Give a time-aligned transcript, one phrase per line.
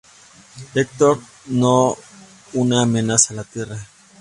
[0.73, 1.95] Hector no
[2.53, 3.77] una amenaza a la tierra.